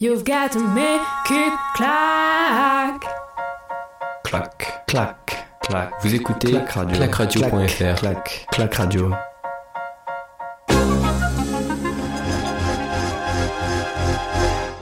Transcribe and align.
You've 0.00 0.22
got 0.22 0.52
to 0.52 0.60
make 0.60 1.00
it 1.28 1.52
clack. 1.74 3.02
Clac, 4.22 4.86
clac, 4.86 5.48
clac. 5.60 5.92
Vous 6.02 6.14
écoutez 6.14 6.52
Clac 6.52 6.70
radio. 6.70 6.96
clacradio.fr. 6.96 7.96
Clac, 7.96 8.46
clac 8.52 8.74
radio. 8.76 9.10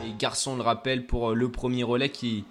Les 0.04 0.12
garçons 0.18 0.54
le 0.54 0.62
rappellent 0.62 1.06
pour 1.06 1.30
euh, 1.30 1.34
le 1.34 1.50
premier 1.50 1.82
relais 1.82 2.10
qui, 2.10 2.44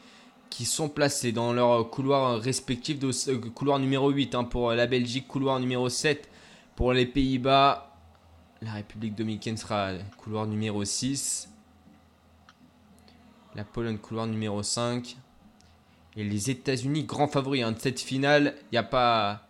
qui 0.49 0.65
sont 0.65 0.89
placés 0.89 1.31
dans 1.31 1.53
leur 1.53 1.87
couloir 1.91 2.39
respectif 2.39 2.97
de 2.97 3.11
euh, 3.29 3.37
couloir 3.53 3.77
numéro 3.77 4.09
8 4.09 4.33
hein, 4.33 4.43
pour 4.43 4.71
la 4.71 4.87
Belgique, 4.87 5.27
couloir 5.27 5.59
numéro 5.59 5.87
7 5.87 6.27
pour 6.75 6.93
les 6.93 7.05
Pays-Bas. 7.05 7.95
La 8.63 8.71
République 8.71 9.13
dominicaine 9.13 9.55
sera 9.55 9.91
couloir 10.17 10.47
numéro 10.47 10.83
6. 10.83 11.49
La 13.55 13.63
Pologne, 13.63 13.97
couloir 13.97 14.27
numéro 14.27 14.61
5. 14.63 15.15
Et 16.17 16.23
les 16.23 16.49
États-Unis, 16.49 17.03
grand 17.03 17.27
favori 17.27 17.61
hein, 17.61 17.71
de 17.71 17.79
cette 17.79 17.99
finale. 17.99 18.55
Il 18.63 18.73
n'y 18.73 18.77
a 18.77 18.83
pas. 18.83 19.41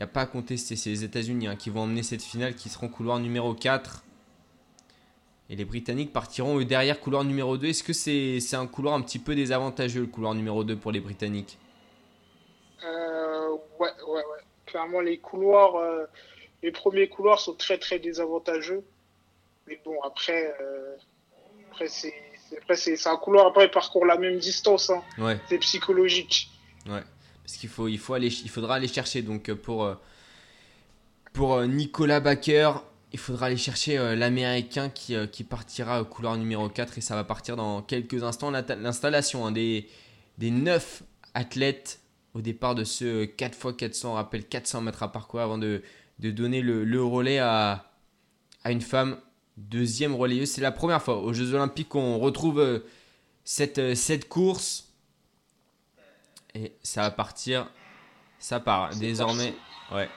A 0.00 0.06
pas 0.06 0.22
à 0.22 0.26
contester, 0.26 0.76
c'est 0.76 0.88
les 0.88 1.04
États-Unis 1.04 1.46
hein, 1.46 1.56
qui 1.56 1.68
vont 1.68 1.82
emmener 1.82 2.02
cette 2.02 2.22
finale, 2.22 2.54
qui 2.54 2.70
seront 2.70 2.88
couloir 2.88 3.18
numéro 3.18 3.52
4. 3.52 4.02
Et 5.50 5.56
les 5.56 5.66
Britanniques 5.66 6.10
partiront 6.10 6.58
eux, 6.58 6.64
derrière 6.64 6.98
couloir 7.00 7.22
numéro 7.22 7.58
2. 7.58 7.66
Est-ce 7.68 7.82
que 7.82 7.92
c'est 7.92 8.56
un 8.56 8.66
couloir 8.66 8.94
un 8.94 9.02
petit 9.02 9.18
peu 9.18 9.34
désavantageux, 9.34 10.00
le 10.00 10.06
couloir 10.06 10.32
numéro 10.34 10.64
2 10.64 10.76
pour 10.76 10.90
les 10.90 11.00
Britanniques? 11.00 11.58
Euh, 12.82 13.50
ouais, 13.78 13.90
ouais, 14.08 14.14
ouais. 14.14 14.22
Clairement, 14.64 15.00
les 15.00 15.18
couloirs, 15.18 15.76
euh, 15.76 16.06
les 16.62 16.72
premiers 16.72 17.08
couloirs 17.08 17.38
sont 17.40 17.54
très, 17.54 17.76
très 17.76 17.98
désavantageux. 17.98 18.82
Mais 19.66 19.78
bon, 19.84 20.00
après, 20.02 20.54
euh, 20.62 20.96
après 21.70 21.88
c'est- 21.88 22.14
après, 22.58 22.76
c'est 22.76 23.06
un 23.06 23.16
couloir, 23.16 23.46
après, 23.46 23.66
il 23.66 23.70
parcourt 23.70 24.06
la 24.06 24.16
même 24.18 24.38
distance. 24.38 24.90
Hein. 24.90 25.02
Ouais, 25.18 25.38
C'est 25.48 25.58
psychologique. 25.58 26.50
ouais. 26.86 27.02
Parce 27.44 27.56
qu'il 27.58 27.68
faut, 27.68 27.88
il 27.88 27.98
faut 27.98 28.14
aller, 28.14 28.28
il 28.28 28.48
faudra 28.50 28.76
aller 28.76 28.86
chercher. 28.88 29.22
Donc 29.22 29.48
euh, 29.48 29.56
pour, 29.56 29.84
euh, 29.84 29.94
pour 31.32 31.54
euh, 31.54 31.66
Nicolas 31.66 32.20
Baker, 32.20 32.72
il 33.12 33.18
faudra 33.18 33.46
aller 33.46 33.56
chercher 33.56 33.96
l'Américain 34.14 34.88
qui, 34.88 35.16
qui 35.32 35.42
partira 35.42 36.00
au 36.00 36.04
couloir 36.04 36.36
numéro 36.36 36.68
4. 36.68 36.98
Et 36.98 37.00
ça 37.00 37.16
va 37.16 37.24
partir 37.24 37.56
dans 37.56 37.82
quelques 37.82 38.22
instants. 38.22 38.52
L'insta- 38.52 38.76
L'installation 38.80 39.46
hein, 39.46 39.50
des, 39.52 39.88
des 40.38 40.52
9 40.52 41.02
athlètes 41.34 41.98
au 42.34 42.40
départ 42.40 42.76
de 42.76 42.84
ce 42.84 43.24
4x400, 43.24 44.06
on 44.06 44.12
rappelle 44.12 44.44
400 44.46 44.82
mètres 44.82 45.02
à 45.02 45.10
parcourir 45.10 45.44
avant 45.46 45.58
de, 45.58 45.82
de 46.20 46.30
donner 46.30 46.60
le, 46.60 46.84
le 46.84 47.02
relais 47.02 47.40
à, 47.40 47.90
à 48.62 48.70
une 48.70 48.80
femme 48.80 49.18
deuxième 49.68 50.14
relayeuse. 50.14 50.50
C'est 50.50 50.60
la 50.60 50.72
première 50.72 51.02
fois 51.02 51.16
aux 51.18 51.32
Jeux 51.32 51.54
Olympiques 51.54 51.88
qu'on 51.90 52.18
retrouve 52.18 52.60
euh, 52.60 52.80
cette, 53.44 53.78
euh, 53.78 53.94
cette 53.94 54.28
course. 54.28 54.88
Et 56.54 56.72
ça 56.82 57.02
va 57.02 57.10
partir. 57.10 57.68
Ça 58.38 58.58
part. 58.58 58.90
Désormais, 58.96 59.54
ouais. 59.92 60.08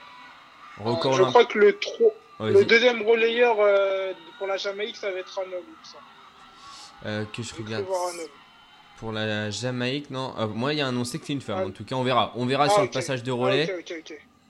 Euh, 0.80 0.82
Record 0.84 1.12
je 1.14 1.22
crois 1.22 1.44
que 1.44 1.58
le, 1.58 1.78
tro- 1.78 2.12
Ouais, 2.40 2.50
le 2.50 2.64
deuxième 2.64 3.02
relayeur 3.02 3.56
euh, 3.60 4.12
pour 4.38 4.48
la 4.48 4.56
Jamaïque, 4.56 4.96
ça 4.96 5.10
va 5.10 5.18
être 5.18 5.38
un 5.38 5.52
homme. 5.52 5.64
Euh, 7.06 7.24
que 7.26 7.42
je 7.42 7.54
regarde. 7.54 7.84
Pour 8.96 9.12
la 9.12 9.50
Jamaïque, 9.50 10.10
non. 10.10 10.34
Euh, 10.38 10.46
moi, 10.48 10.72
il 10.72 10.78
y 10.78 10.80
a 10.80 10.88
annoncé 10.88 11.18
que 11.20 11.26
c'est 11.26 11.32
une 11.34 11.40
femme. 11.40 11.60
Ah. 11.62 11.66
En 11.66 11.70
tout 11.70 11.84
cas, 11.84 11.94
on 11.94 12.02
verra. 12.02 12.32
On 12.34 12.46
verra 12.46 12.64
Ah, 12.64 12.70
sur 12.70 12.82
le 12.82 12.90
passage 12.90 13.22
de 13.22 13.30
Ah, 13.30 13.34
relais. 13.34 13.84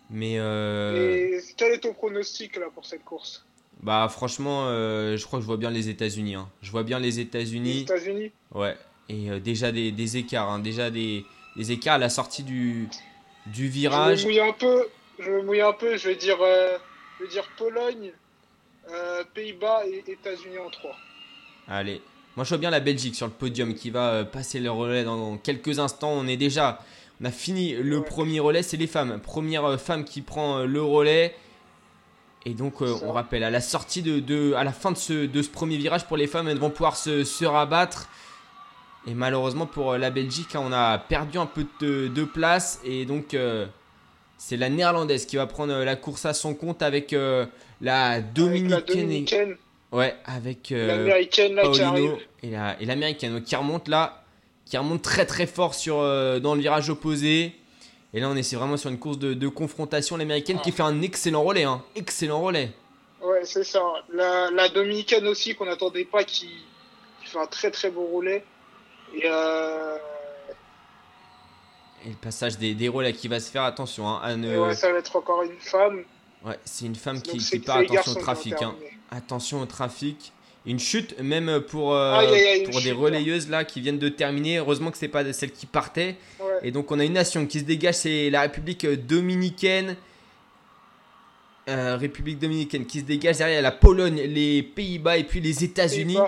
Mais 0.09 0.35
Et 0.35 1.41
quel 1.57 1.73
est 1.73 1.81
ton 1.81 1.93
pronostic 1.93 2.57
là, 2.57 2.67
pour 2.73 2.87
cette 2.87 3.05
course? 3.05 3.45
Bah 3.85 4.09
franchement, 4.11 4.65
euh, 4.67 5.17
je 5.17 5.25
crois 5.27 5.39
que 5.39 5.43
je 5.43 5.47
vois 5.47 5.57
bien 5.59 5.71
les 5.71 5.89
États-Unis. 5.89 6.35
hein. 6.35 6.49
Je 6.63 6.71
vois 6.73 6.83
bien 6.83 6.99
les 6.99 7.05
Les 7.11 7.21
États-Unis. 7.21 7.81
États-Unis 7.83 8.33
Ouais. 8.53 8.77
Et 9.09 9.31
euh, 9.31 9.39
déjà 9.39 9.71
des, 9.71 9.93
des 9.93 10.17
écarts. 10.17 10.51
hein. 10.51 10.59
Déjà 10.59 10.91
des, 10.91 11.25
des 11.57 11.71
écarts 11.73 11.95
à 11.97 11.99
la 11.99 12.09
sortie 12.09 12.43
du, 12.43 12.89
du 13.47 13.67
Je 13.67 13.71
virage. 13.73 14.25
me 14.25 14.31
mouille 14.31 14.41
un 14.41 14.53
peu. 14.53 14.87
Je 15.19 15.31
me 15.31 15.43
mouille 15.43 15.61
un 15.61 15.73
peu. 15.75 15.97
Je 15.97 16.09
vais 16.09 16.17
dire, 16.17 16.39
euh, 16.41 16.77
je 17.21 17.25
vais 17.25 17.31
dire 17.31 17.45
Pologne, 17.59 18.11
Pays-Bas 19.35 19.83
et 19.87 20.05
États-Unis 20.11 20.59
en 20.59 20.71
3. 20.71 20.97
Allez. 21.69 22.01
Moi, 22.37 22.45
je 22.45 22.49
vois 22.49 22.59
bien 22.59 22.71
la 22.71 22.81
Belgique 22.81 23.15
sur 23.15 23.27
le 23.27 23.33
podium 23.33 23.75
qui 23.75 23.91
va 23.91 24.25
passer 24.25 24.59
le 24.61 24.71
relais 24.71 25.05
dans 25.05 25.37
quelques 25.37 25.79
instants. 25.79 26.11
On 26.13 26.27
est 26.27 26.37
déjà. 26.37 26.81
On 27.21 27.27
a 27.27 27.31
fini 27.31 27.75
le 27.75 27.99
Ouais. 27.99 28.05
premier 28.05 28.41
relais, 28.41 28.63
c'est 28.63 28.77
les 28.77 28.87
femmes. 28.89 29.21
Première 29.21 29.81
femme 29.81 30.05
qui 30.05 30.21
prend 30.21 30.65
le 30.65 30.83
relais. 30.83 31.35
Et 32.47 32.53
donc, 32.55 32.83
euh, 32.83 32.95
on 33.03 33.13
rappelle, 33.13 33.43
à 33.43 33.51
la 33.51 33.61
sortie 33.61 34.03
de, 34.03 34.21
de- 34.21 34.53
à 34.55 34.65
la 34.65 34.73
fin 34.73 34.93
de 34.93 34.99
ce, 34.99 35.27
de 35.27 35.43
ce 35.43 35.49
premier 35.49 35.77
virage 35.79 36.05
pour 36.07 36.17
les 36.17 36.27
femmes, 36.27 36.49
elles 36.49 36.59
vont 36.59 36.71
pouvoir 36.71 36.97
se, 36.97 37.25
se 37.25 37.45
rabattre. 37.45 38.09
Et 39.07 39.15
malheureusement 39.15 39.67
pour 39.67 39.93
euh, 39.93 39.99
la 39.99 40.11
Belgique, 40.11 40.55
hein, 40.55 40.63
on 40.65 40.73
a 40.73 40.99
perdu 40.99 41.39
un 41.39 41.47
peu 41.47 41.65
de, 41.81 42.09
de 42.09 42.25
place. 42.25 42.81
Et 42.85 43.07
donc, 43.07 43.33
euh, 43.35 43.67
c'est 44.37 44.57
la 44.59 44.69
néerlandaise 44.69 45.25
qui 45.27 45.37
va 45.37 45.47
prendre 45.47 45.73
la 45.85 45.97
course 45.97 46.27
à 46.27 46.35
son 46.35 46.55
compte 46.55 46.83
avec 46.83 47.13
euh, 47.15 47.47
la 47.81 48.07
Avec 48.09 48.25
la 48.27 48.31
dominicaine. 48.33 48.99
et- 48.99 49.03
dominicaine, 49.03 49.57
Ouais, 49.93 50.15
avec. 50.27 50.71
l'américaine 50.71 51.59
et 52.43 52.51
la- 52.51 52.77
l'américaine 52.81 53.43
qui 53.43 53.55
remonte 53.57 53.89
là, 53.89 54.25
qui 54.67 54.77
remonte 54.77 55.03
très 55.03 55.25
très 55.25 55.47
fort 55.47 55.73
sur, 55.75 55.99
dans 56.41 56.55
le 56.55 56.61
virage 56.61 56.91
opposé. 56.91 57.55
Et 58.15 58.21
là, 58.21 58.29
on 58.31 58.37
est 58.37 58.55
vraiment 58.55 58.77
sur 58.77 58.91
une 58.91 58.99
course 58.99 59.19
de, 59.19 59.35
de 59.35 59.49
confrontation. 59.49 60.17
L'américaine 60.17 60.61
qui 60.61 60.71
fait 60.73 60.85
un 60.85 61.03
excellent 61.03 61.43
relais, 61.43 61.65
hein. 61.65 61.83
excellent 61.97 62.41
relais. 62.41 62.71
Ouais, 63.21 63.41
c'est 63.45 63.65
ça. 63.65 63.83
La, 64.13 64.51
la 64.53 64.69
dominicaine 64.69 65.27
aussi 65.27 65.55
qu'on 65.57 65.65
n'attendait 65.67 66.05
pas 66.05 66.23
qui, 66.25 66.49
qui 67.21 67.27
fait 67.31 67.39
un 67.39 67.47
très 67.47 67.71
très 67.73 67.91
beau 67.91 68.07
relais. 68.07 68.45
Et 69.17 69.23
euh, 69.25 69.97
Et 72.07 72.11
le 72.11 72.15
passage 72.17 72.59
des, 72.59 72.75
des 72.75 72.89
relais 72.89 73.13
qui 73.15 73.29
va 73.29 73.41
se 73.41 73.51
faire, 73.51 73.63
attention, 73.63 74.07
hein, 74.09 74.21
à 74.23 74.37
ne- 74.37 74.59
ouais, 74.59 74.75
ça 74.75 74.93
va 74.93 74.99
être 74.99 75.17
encore 75.17 75.43
une 75.43 75.59
femme. 75.59 76.05
Ouais, 76.45 76.59
c'est 76.65 76.85
une 76.85 76.95
femme 76.95 77.21
qui, 77.23 77.39
qui 77.39 77.59
part, 77.61 77.79
attention 77.79 78.13
au 78.13 78.15
trafic. 78.17 78.55
hein. 78.63 78.75
Attention 79.11 79.61
au 79.63 79.67
trafic. 79.67 80.33
Une 80.67 80.79
chute, 80.79 81.19
même 81.21 81.61
pour, 81.61 81.95
euh, 81.95 82.21
pour 82.65 82.75
des 82.81 82.81
chute, 82.91 82.97
relayeuses 82.97 83.49
là 83.51 83.65
qui 83.65 83.81
viennent 83.81 83.99
de 83.99 84.09
terminer. 84.09 84.59
Heureusement 84.59 84.91
que 84.91 84.97
c'est 84.99 85.09
pas 85.09 85.31
celle 85.33 85.53
qui 85.53 85.67
partait. 85.67 86.17
Ouais. 86.41 86.47
Et 86.65 86.71
donc 86.71 86.91
on 86.91 86.99
a 86.99 87.05
une 87.05 87.13
nation 87.13 87.47
qui 87.47 87.61
se 87.61 87.65
dégage, 87.65 87.95
c'est 87.97 88.31
la 88.31 88.41
République 88.43 88.87
dominicaine. 88.87 89.97
Euh, 91.69 91.97
République 91.97 92.39
dominicaine 92.39 92.85
qui 92.87 93.01
se 93.01 93.05
dégage 93.05 93.39
derrière 93.39 93.63
la 93.63 93.71
Pologne, 93.73 94.17
les 94.17 94.63
Pays-Bas 94.63 95.17
et 95.19 95.25
puis 95.25 95.41
les 95.41 95.63
États-Unis. 95.65 96.19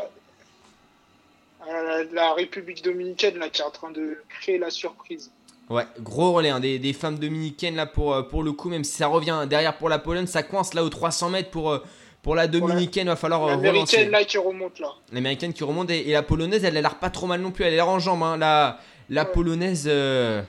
Euh, 1.68 2.04
la 2.12 2.32
République 2.34 2.82
dominicaine 2.84 3.38
là 3.38 3.48
qui 3.48 3.60
est 3.60 3.64
en 3.64 3.70
train 3.70 3.90
de 3.90 4.18
créer 4.40 4.58
la 4.58 4.70
surprise. 4.70 5.30
Ouais, 5.68 5.82
gros 6.00 6.32
relais, 6.32 6.50
hein, 6.50 6.60
des, 6.60 6.78
des 6.78 6.92
femmes 6.92 7.18
dominicaines 7.18 7.74
là 7.74 7.86
pour, 7.86 8.14
euh, 8.14 8.22
pour 8.22 8.42
le 8.44 8.52
coup, 8.52 8.68
même 8.68 8.84
si 8.84 8.92
ça 8.96 9.08
revient 9.08 9.46
derrière 9.48 9.76
pour 9.76 9.88
la 9.88 9.98
Pologne, 9.98 10.26
ça 10.26 10.42
coince 10.44 10.74
là 10.74 10.84
aux 10.84 10.88
300 10.88 11.30
mètres 11.30 11.50
pour, 11.50 11.70
euh, 11.72 11.78
pour 12.22 12.34
la 12.36 12.46
dominicaine, 12.46 13.08
va 13.08 13.16
falloir 13.16 13.44
euh. 13.44 13.50
L'américaine 13.50 14.10
là 14.10 14.24
qui 14.24 14.38
remonte 14.38 14.78
là. 14.78 14.88
L'américaine 15.12 15.52
qui 15.52 15.64
remonte 15.64 15.90
et, 15.90 16.08
et 16.08 16.12
la 16.12 16.22
polonaise, 16.22 16.62
elle 16.64 16.76
a 16.76 16.80
l'air 16.80 16.98
pas 16.98 17.10
trop 17.10 17.26
mal 17.26 17.40
non 17.40 17.50
plus, 17.50 17.64
elle 17.64 17.72
a 17.72 17.76
l'air 17.76 17.88
en 17.88 17.98
jambes. 17.98 18.22
hein. 18.22 18.36
La, 18.36 18.78
la 19.10 19.24
Ouais. 19.24 19.32
polonaise 19.32 19.84
euh, 19.86 20.42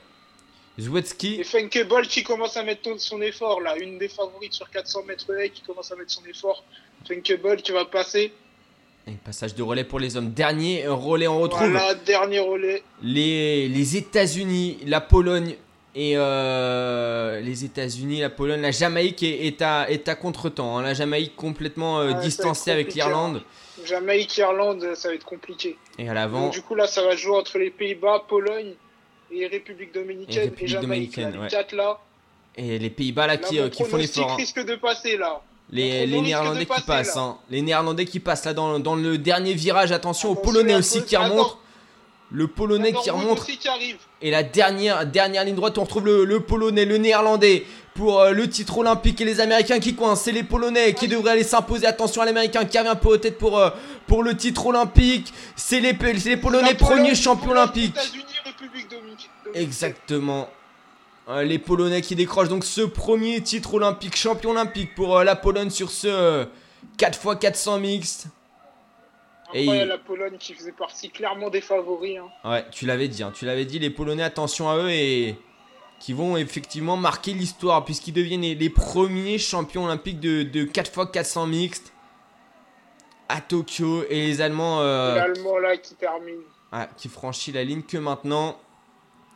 Et 0.77 0.81
Zwiecki, 0.81 1.43
Fenkebol 1.43 2.07
qui 2.07 2.23
commence 2.23 2.55
à 2.57 2.63
mettre 2.63 2.89
son 2.99 3.21
effort 3.21 3.61
là, 3.61 3.75
une 3.77 3.97
des 3.97 4.07
favorites 4.09 4.53
sur 4.53 4.69
400 4.69 5.03
mètres 5.07 5.31
haies 5.39 5.49
qui 5.49 5.61
commence 5.61 5.91
à 5.91 5.95
mettre 5.95 6.11
son 6.11 6.23
effort. 6.25 6.63
Fenkebol 7.07 7.61
qui 7.61 7.71
va 7.71 7.85
passer. 7.85 8.31
et 9.07 9.11
passage 9.23 9.55
de 9.55 9.63
relais 9.63 9.83
pour 9.83 9.99
les 9.99 10.17
hommes. 10.17 10.31
Dernier 10.31 10.87
relais, 10.87 11.27
on 11.27 11.39
retrouve. 11.39 11.69
Voilà, 11.69 11.93
dernier 11.95 12.39
relais. 12.39 12.83
les, 13.01 13.67
les 13.69 13.97
États-Unis, 13.97 14.79
la 14.85 15.01
Pologne 15.01 15.55
et 15.95 16.13
euh, 16.15 17.39
les 17.39 17.63
États-Unis, 17.65 18.19
la 18.19 18.29
Pologne, 18.29 18.61
la 18.61 18.71
Jamaïque 18.71 19.23
est, 19.23 19.47
est 19.47 19.61
à, 19.63 19.89
est 19.89 20.07
à 20.07 20.15
contre-temps. 20.15 20.77
hein. 20.77 20.83
La 20.83 20.93
Jamaïque 20.93 21.35
complètement 21.35 21.99
euh, 22.01 22.13
distancée 22.13 22.69
avec 22.71 22.87
compliqué, 22.87 23.07
l'Irlande. 23.07 23.41
Jamaïque, 23.87 24.37
Irlande, 24.37 24.93
ça 24.95 25.09
va 25.09 25.15
être 25.15 25.25
compliqué. 25.25 25.77
Et 25.97 26.07
à 26.09 26.13
l'avant, 26.13 26.41
Donc, 26.45 26.53
du 26.53 26.61
coup, 26.61 26.75
là, 26.75 26.85
ça 26.87 27.01
va 27.03 27.15
jouer 27.15 27.35
entre 27.35 27.57
les 27.57 27.71
Pays-Bas, 27.71 28.25
Pologne 28.27 28.73
et 29.31 29.47
République 29.47 29.93
dominicaine 29.93 30.53
Et 30.59 30.67
Jamaïque. 30.67 31.17
Là, 31.17 31.23
dominicaine, 31.23 31.31
les 31.33 31.37
ouais. 31.39 31.47
quatre 31.47 31.73
là. 31.75 31.99
et 32.55 32.77
les 32.79 32.89
Pays-Bas 32.89 33.27
là, 33.27 33.37
qui, 33.37 33.59
euh, 33.59 33.69
qui 33.69 33.83
font 33.83 33.89
pronostic 33.89 34.17
l'effort. 34.17 34.31
hein. 34.33 34.35
risque 34.35 34.63
de 34.65 34.75
passer 34.75 35.17
là. 35.17 35.41
Les, 35.69 36.05
les 36.05 36.21
Néerlandais 36.21 36.65
qui 36.65 36.81
passent. 36.81 37.15
là. 37.15 37.21
hein. 37.21 37.37
Les 37.49 37.61
Néerlandais 37.61 38.05
qui 38.05 38.19
passent 38.21 38.45
là 38.45 38.53
dans, 38.53 38.79
dans 38.79 38.95
le 38.95 39.17
dernier 39.17 39.53
virage. 39.53 39.91
Attention, 39.91 40.29
aux 40.31 40.35
Polonais 40.35 40.75
aussi 40.75 41.03
qui 41.03 41.17
remontent. 41.17 41.57
Le 42.31 42.47
Polonais 42.47 42.91
qui 42.91 43.09
remonte. 43.09 43.39
aussi 43.39 43.57
qui 43.57 43.67
arrive. 43.67 43.97
Et 44.21 44.31
la 44.31 44.43
dernière, 44.43 45.05
dernière 45.05 45.45
ligne 45.45 45.55
droite, 45.55 45.77
on 45.77 45.83
retrouve 45.83 46.05
le, 46.05 46.25
le 46.25 46.41
Polonais, 46.41 46.83
le 46.85 46.97
Néerlandais 46.97 47.65
pour 47.93 48.19
euh, 48.19 48.31
le 48.31 48.49
titre 48.49 48.77
olympique 48.77 49.21
et 49.21 49.25
les 49.25 49.39
Américains 49.39 49.79
qui 49.79 49.95
coincent. 49.95 50.23
C'est 50.23 50.31
les 50.33 50.43
Polonais 50.43 50.93
qui 50.93 51.07
devraient 51.07 51.31
aller 51.31 51.43
s'imposer. 51.43 51.87
Attention 51.87 52.21
à 52.21 52.25
l'Américain 52.25 52.65
qui 52.65 52.77
revient 52.77 52.89
un 52.89 52.95
peu 52.95 53.07
aux 53.09 53.17
têtes 53.17 53.37
pour, 53.37 53.57
euh, 53.57 53.69
pour 54.07 54.23
le 54.23 54.35
titre 54.35 54.65
olympique. 54.65 55.33
C'est 55.55 55.79
les, 55.79 55.97
c'est 56.17 56.29
les 56.29 56.37
Polonais 56.37 56.73
premiers 56.73 57.15
champions 57.15 57.51
olympiques. 57.51 57.95
Exactement. 59.53 60.49
Euh, 61.29 61.43
les 61.43 61.59
Polonais 61.59 62.01
qui 62.01 62.15
décrochent 62.15 62.47
donc 62.47 62.63
ce 62.63 62.81
premier 62.81 63.41
titre 63.41 63.73
olympique, 63.73 64.15
champion 64.15 64.51
olympique 64.51 64.95
pour 64.95 65.17
euh, 65.17 65.23
la 65.25 65.35
Pologne 65.35 65.69
sur 65.69 65.91
ce 65.91 66.07
euh, 66.07 66.45
4x400 66.97 67.81
mixte. 67.81 68.27
Incroyable 69.61 69.89
la 69.89 69.97
Pologne 69.97 70.37
qui 70.39 70.53
faisait 70.53 70.71
partie 70.71 71.09
clairement 71.09 71.49
des 71.49 71.61
favoris. 71.61 72.17
hein. 72.17 72.49
Ouais, 72.49 72.65
tu 72.71 72.85
l'avais 72.85 73.07
dit, 73.07 73.23
hein, 73.23 73.31
tu 73.33 73.45
l'avais 73.45 73.65
dit, 73.65 73.79
les 73.79 73.89
Polonais, 73.89 74.23
attention 74.23 74.69
à 74.69 74.77
eux 74.77 74.89
et 74.89 75.35
qui 75.99 76.13
vont 76.13 76.37
effectivement 76.37 76.95
marquer 76.97 77.33
l'histoire 77.33 77.83
puisqu'ils 77.83 78.13
deviennent 78.13 78.41
les, 78.41 78.69
premiers 78.69 79.37
champions 79.39 79.85
olympiques 79.85 80.19
de, 80.19 80.43
de 80.43 80.65
4x400 80.65 81.49
mixtes 81.49 81.91
à 83.29 83.41
Tokyo 83.41 84.03
et 84.09 84.27
les 84.27 84.41
Allemands 84.41 84.81
euh, 84.81 85.15
L'Allemand 85.15 85.57
là 85.57 85.75
qui 85.77 85.95
termine. 85.95 86.39
qui 86.97 87.09
franchit 87.09 87.51
la 87.51 87.63
ligne 87.63 87.81
que 87.81 87.97
maintenant. 87.97 88.57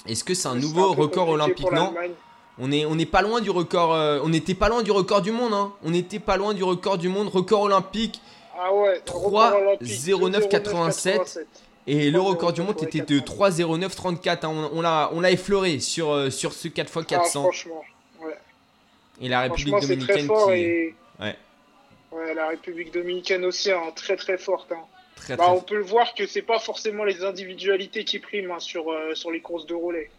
Est-ce 0.08 0.24
que 0.24 0.34
c'est 0.34 0.48
un 0.48 0.56
nouveau 0.56 0.94
record 0.94 1.30
olympique? 1.30 1.72
Non, 1.72 1.94
on 2.58 2.72
est 2.72 2.86
on 2.86 2.96
n'est 2.96 3.06
pas 3.06 3.22
loin 3.22 3.42
du 3.42 3.50
record. 3.50 3.94
euh, 3.94 4.20
on 4.24 4.30
n'était 4.30 4.56
pas 4.56 4.70
loin 4.70 4.82
du 4.82 4.92
record 4.92 5.22
du 5.22 5.32
monde. 5.32 5.54
Hein. 5.54 5.74
On 5.84 5.92
n'était 5.92 6.20
pas 6.20 6.38
loin 6.38 6.54
du 6.54 6.64
record 6.64 6.98
du 6.98 7.10
monde, 7.10 7.28
record 7.28 7.62
olympique. 7.62 8.22
Ah 8.58 8.74
ouais, 8.74 9.00
3, 9.06 9.20
record 9.50 9.62
olympique, 9.62 9.88
09, 10.08 10.50
87. 10.50 11.40
Et 11.88 12.12
le 12.12 12.20
3, 12.20 12.30
record 12.32 12.54
du 12.54 12.62
monde 12.62 12.76
09, 12.78 12.84
était 12.84 13.00
de 13.00 13.20
87. 13.20 13.66
3,09,34. 13.66 14.46
hein. 14.46 14.70
On, 14.74 15.18
on 15.18 15.20
l'a 15.22 15.32
effleuré 15.32 15.80
sur 15.80 16.12
euh, 16.12 16.30
sur 16.30 16.54
ce 16.54 16.68
4x400. 16.68 17.16
Ah, 17.16 17.24
franchement, 17.30 17.84
ouais. 18.22 18.38
et 19.22 19.28
la 19.30 19.42
République 19.42 19.80
dominicaine 19.82 20.28
qui 20.28 20.52
et. 20.52 20.96
Ouais. 21.20 21.36
Ouais, 22.12 22.34
la 22.34 22.50
République 22.50 22.92
dominicaine 22.92 23.46
aussi, 23.46 23.72
hein, 23.72 23.82
très 23.96 24.18
très 24.18 24.38
forte. 24.38 24.72
hein. 24.74 24.84
très 25.16 25.38
Bah, 25.38 25.46
très 25.46 25.54
on 25.54 25.62
peut 25.62 25.78
le 25.78 25.84
voir 25.84 26.14
que 26.14 26.28
c'est 26.28 26.42
pas 26.42 26.60
forcément 26.60 27.04
les 27.06 27.24
individualités 27.24 28.04
qui 28.04 28.20
priment 28.20 28.52
hein, 28.52 28.60
sur, 28.60 28.92
euh, 28.92 29.16
sur 29.16 29.32
les 29.32 29.40
courses 29.40 29.66
de 29.66 29.74
relais. 29.74 30.12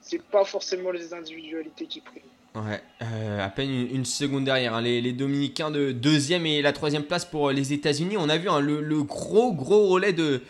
C'est 0.00 0.22
pas 0.22 0.44
forcément 0.44 0.90
les 0.92 1.12
individualités 1.12 1.86
qui 1.86 2.00
priment. 2.00 2.22
Ouais, 2.56 2.80
euh, 3.02 3.44
à 3.44 3.50
peine 3.50 3.70
une, 3.70 4.06
seconde 4.06 4.44
derrière. 4.44 4.74
hein. 4.74 4.80
Les, 4.80 5.12
Dominicains 5.12 5.70
de 5.70 5.92
deuxième 5.92 6.46
et 6.46 6.62
la 6.62 6.72
troisième 6.72 7.02
place 7.02 7.24
pour 7.26 7.48
euh, 7.48 7.52
les 7.52 7.72
États-Unis. 7.74 8.16
On 8.18 8.28
a 8.30 8.38
vu 8.38 8.48
hein, 8.48 8.60
le, 8.60 9.02
gros 9.02 9.52
gros 9.52 9.88
relais 9.88 10.14
de, 10.14 10.42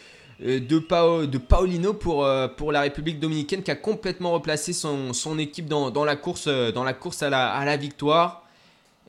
euh, 0.44 0.60
de, 0.60 1.26
de 1.26 1.38
Paolino 1.38 1.94
pour, 1.94 2.28
pour 2.56 2.70
la 2.70 2.82
République 2.82 3.18
dominicaine 3.18 3.62
qui 3.64 3.72
a 3.72 3.76
complètement 3.76 4.32
replacé 4.32 4.72
son, 4.72 5.12
son 5.12 5.36
équipe 5.38 5.66
dans, 5.66 6.04
la 6.04 6.14
course, 6.16 6.46
dans 6.46 6.84
la 6.84 6.92
course 6.92 7.22
à, 7.24 7.30
la, 7.30 7.50
à 7.52 7.64
la 7.64 7.76
victoire. 7.76 8.44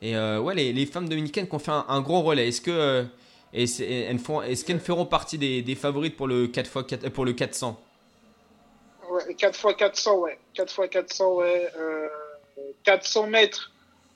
Et 0.02 0.16
ouais, 0.16 0.54
les, 0.54 0.72
les 0.72 0.86
femmes 0.86 1.08
dominicaines 1.08 1.48
qui 1.48 1.54
ont 1.54 1.58
fait 1.60 1.72
un, 1.72 2.00
gros 2.00 2.22
relais. 2.22 2.48
Est-ce 2.48 2.60
font- 4.18 4.42
est-ce 4.42 4.64
qu'elles 4.64 4.80
feront 4.80 5.06
partie 5.06 5.38
des, 5.38 5.74
favorites 5.74 6.16
pour 6.16 6.26
le 6.26 6.46
4x4, 6.48 7.06
euh, 7.06 7.10
pour 7.10 7.24
le 7.24 7.32
400 7.32 7.80
Ouais, 9.10 9.34
4 9.34 9.70
x 9.70 9.76
400, 9.78 10.18
ouais. 10.18 10.38
4 10.54 10.84
x 10.84 10.90
400, 10.90 11.34
ouais. 11.36 11.68
Euh, 12.68 12.72
400 12.84 13.26
mètres. 13.28 13.72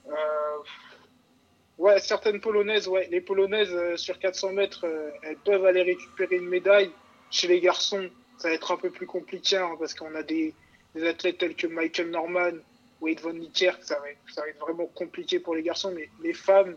Euh, 0.09 0.13
ouais, 1.79 1.99
certaines 2.01 2.41
polonaises, 2.41 2.89
ouais. 2.89 3.09
Les 3.11 3.21
polonaises 3.21 3.73
euh, 3.73 3.97
sur 3.97 4.19
400 4.19 4.53
mètres, 4.53 4.85
euh, 4.87 5.11
elles 5.23 5.37
peuvent 5.39 5.65
aller 5.65 5.83
récupérer 5.83 6.37
une 6.37 6.49
médaille. 6.49 6.91
Chez 7.31 7.49
les 7.49 7.61
garçons, 7.61 8.11
ça 8.39 8.49
va 8.49 8.55
être 8.55 8.73
un 8.73 8.77
peu 8.77 8.91
plus 8.91 9.07
compliqué 9.07 9.57
hein, 9.57 9.77
parce 9.79 9.95
qu'on 9.95 10.15
a 10.15 10.23
des, 10.23 10.55
des 10.95 11.07
athlètes 11.07 11.39
tels 11.39 11.55
que 11.57 11.67
Michael 11.67 12.11
Norman, 12.11 12.53
Wade 13.01 13.21
Von 13.21 13.33
Niekerk. 13.35 13.83
Ça 13.83 13.99
va, 14.01 14.11
être, 14.11 14.19
ça 14.35 14.43
va 14.43 14.49
être 14.49 14.59
vraiment 14.61 14.87
compliqué 14.87 15.39
pour 15.41 15.55
les 15.55 15.63
garçons, 15.63 15.93
mais 15.95 16.09
les 16.23 16.35
femmes 16.35 16.77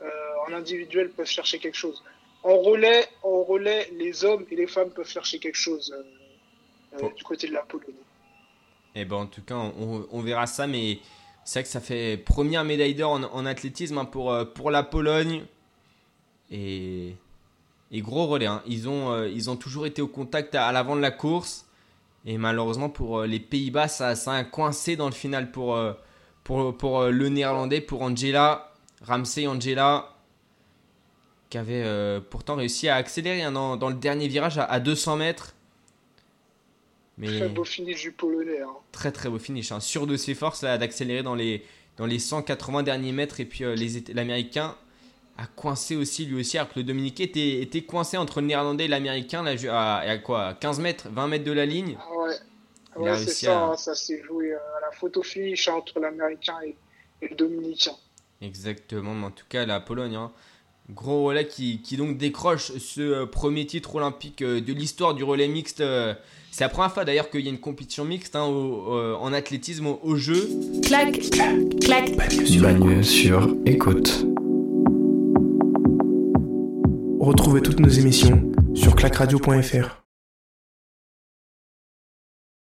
euh, 0.00 0.08
en 0.48 0.52
individuel 0.52 1.10
peuvent 1.10 1.26
chercher 1.26 1.58
quelque 1.60 1.76
chose. 1.76 2.02
En 2.42 2.56
relais, 2.58 3.06
en 3.22 3.44
relais, 3.44 3.88
les 3.92 4.24
hommes 4.24 4.44
et 4.50 4.56
les 4.56 4.66
femmes 4.66 4.90
peuvent 4.90 5.08
chercher 5.08 5.38
quelque 5.38 5.58
chose. 5.58 5.92
euh, 5.96 6.02
euh, 6.94 6.98
Bon. 6.98 7.08
du 7.10 7.22
côté 7.22 7.46
de 7.46 7.52
la 7.54 7.62
Pologne. 7.62 7.94
Eh 8.94 9.04
ben, 9.04 9.16
en 9.16 9.26
tout 9.26 9.42
cas, 9.42 9.56
on, 9.56 10.20
verra 10.20 10.46
ça, 10.46 10.66
mais 10.66 11.00
c'est 11.44 11.60
vrai 11.60 11.64
que 11.64 11.70
ça 11.70 11.80
fait 11.80 12.18
première 12.18 12.64
médaille 12.64 12.94
d'or 12.94 13.20
en, 13.32 13.46
athlétisme 13.46 13.98
hein, 13.98 14.04
pour, 14.04 14.32
euh, 14.32 14.44
pour 14.44 14.70
la 14.70 14.82
Pologne. 14.82 15.44
Et, 16.50 17.16
et 17.90 18.00
gros 18.02 18.26
relais. 18.26 18.46
hein. 18.46 18.62
Ils, 18.66 18.88
ont, 18.88 19.10
euh, 19.12 19.28
ils 19.28 19.48
ont 19.48 19.56
toujours 19.56 19.86
été 19.86 20.02
au 20.02 20.08
contact 20.08 20.54
à, 20.54 20.70
l'avant 20.72 20.94
de 20.94 21.00
la 21.00 21.10
course. 21.10 21.66
Et 22.26 22.36
malheureusement, 22.36 22.90
pour 22.90 23.20
euh, 23.20 23.26
les 23.26 23.40
Pays-Bas, 23.40 23.88
ça, 23.88 24.14
ça 24.14 24.32
a 24.34 24.44
coincé 24.44 24.94
dans 24.96 25.06
le 25.06 25.12
final 25.12 25.50
pour, 25.50 25.74
le 25.76 27.28
néerlandais, 27.28 27.80
pour 27.80 28.02
Angela, 28.02 28.74
Ramsey 29.02 29.46
Angela, 29.46 30.10
qui 31.48 31.56
avait 31.56 32.20
pourtant 32.30 32.56
réussi 32.56 32.88
à 32.88 32.96
accélérer 32.96 33.42
hein, 33.42 33.52
dans, 33.52 33.88
le 33.88 33.94
dernier 33.94 34.28
virage 34.28 34.58
à 34.58 34.80
200 34.80 35.16
mètres. 35.16 35.54
Mais... 37.18 37.26
Très 37.38 37.48
beau 37.48 37.64
finish 37.64 38.00
du 38.02 38.12
Polonais. 38.12 38.60
hein. 38.62 38.74
Très 38.92 39.12
très 39.12 39.28
beau 39.28 39.38
finish, 39.38 39.70
hein. 39.72 39.80
sûr 39.80 40.06
de 40.06 40.16
ses 40.16 40.34
forces 40.34 40.62
là, 40.62 40.78
d'accélérer 40.78 41.22
dans 41.22 41.34
les, 41.34 41.62
dans 41.98 42.06
les 42.06 42.18
180 42.18 42.82
derniers 42.82 43.12
mètres 43.12 43.40
et 43.40 43.44
puis 43.44 43.64
euh, 43.64 43.74
les 43.74 44.02
l'américain 44.14 44.74
a 45.38 45.46
coincé 45.46 45.96
aussi 45.96 46.26
lui 46.26 46.40
aussi 46.40 46.58
alors 46.58 46.70
que 46.72 46.78
le 46.78 46.84
Dominicain 46.84 47.24
était, 47.24 47.60
était 47.60 47.82
coincé 47.82 48.16
entre 48.16 48.40
le 48.40 48.46
néerlandais 48.48 48.84
et 48.84 48.88
l'américain 48.88 49.42
là, 49.42 49.52
à, 49.70 49.98
à 50.00 50.18
quoi 50.18 50.46
à 50.48 50.54
15 50.54 50.80
mètres, 50.80 51.08
20 51.10 51.26
mètres 51.28 51.44
de 51.44 51.52
la 51.52 51.66
ligne. 51.66 51.96
Ah 52.94 53.00
ouais, 53.00 53.08
a 53.10 53.16
c'est 53.18 53.30
ça. 53.46 53.58
à- 53.58 53.64
hein, 53.72 53.76
Ça 53.76 53.94
s'est 53.94 54.22
joué 54.22 54.52
euh, 54.52 54.58
à 54.78 54.80
la 54.86 54.90
photo 54.92 55.22
finish 55.22 55.68
entre 55.68 56.00
l'Américain 56.00 56.56
et, 56.64 56.76
et 57.22 57.28
le 57.28 57.34
Dominicain. 57.36 57.92
Exactement, 58.40 59.14
mais 59.14 59.26
en 59.26 59.30
tout 59.30 59.46
cas 59.48 59.64
la 59.66 59.80
Pologne, 59.80 60.16
hein. 60.16 60.32
Gros 60.90 61.24
relais 61.24 61.46
qui, 61.46 61.80
qui 61.80 61.96
donc 61.96 62.18
décroche 62.18 62.72
ce 62.78 63.00
euh, 63.00 63.26
premier 63.26 63.66
titre 63.66 63.94
olympique 63.96 64.42
euh, 64.42 64.60
de 64.60 64.72
l'histoire 64.72 65.14
du 65.14 65.24
relais 65.24 65.48
mixte. 65.48 65.80
euh. 65.80 66.14
c'est 66.50 66.64
la 66.64 66.68
première 66.68 66.92
fois 66.92 67.04
d'ailleurs 67.04 67.30
qu'il 67.30 67.40
y 67.42 67.46
a 67.46 67.50
une 67.50 67.58
compétition 67.60 68.04
mixte 68.04 68.36
hein, 68.36 68.44
au- 68.44 68.94
euh, 68.94 69.14
en 69.14 69.32
athlétisme 69.32 69.86
au, 69.86 70.00
au 70.02 70.16
jeu. 70.16 70.48
clac, 70.82 71.20
clac. 71.80 72.16
Bagneux 72.60 73.02
sur 73.02 73.54
écoute. 73.64 74.26
Retrouvez 77.20 77.62
toutes 77.62 77.78
nos 77.80 77.88
émissions 77.88 78.50
sur 78.74 78.96
clacradio.fr. 78.96 80.01